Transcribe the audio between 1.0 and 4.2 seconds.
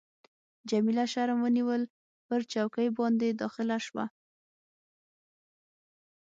شرم ونیول، پر چوکۍ باندي داخله شوه.